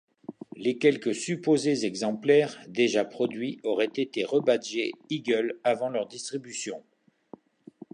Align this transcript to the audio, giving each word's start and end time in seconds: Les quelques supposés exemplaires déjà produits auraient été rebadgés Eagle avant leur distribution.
Les 0.55 0.79
quelques 0.79 1.13
supposés 1.13 1.85
exemplaires 1.85 2.59
déjà 2.67 3.05
produits 3.05 3.59
auraient 3.63 3.85
été 3.93 4.23
rebadgés 4.25 4.93
Eagle 5.11 5.59
avant 5.63 5.89
leur 5.89 6.07
distribution. 6.07 6.83